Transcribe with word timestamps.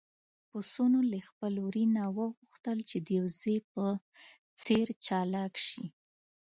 پسونو 0.49 0.99
له 1.11 1.19
خپل 1.29 1.53
وري 1.65 1.85
نه 1.95 2.03
وغوښتل 2.17 2.77
چې 2.89 2.97
د 3.07 3.09
وزې 3.23 3.57
په 3.71 3.83
څېر 4.63 4.87
چالاک 5.05 5.53
شي. 5.67 5.83